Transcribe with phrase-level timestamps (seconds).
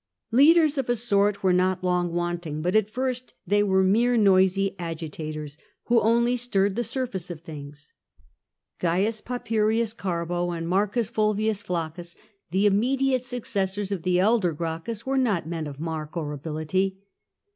[0.31, 4.75] Leaders of a sort were not long wanting, but at first they were mere noisy
[4.79, 7.93] agitators, who only stirred the surface of things.
[8.81, 8.87] C.
[9.23, 10.89] Papirius Carbo and M.
[10.89, 12.15] Fulvius Placcus,
[12.49, 17.03] the immediate successors of the elder Gracchus, were not men of mark or ability.